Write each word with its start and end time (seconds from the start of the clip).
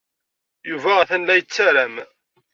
Yuba 0.69 0.91
atan 1.01 1.23
la 1.25 1.35
yettarem. 1.35 1.95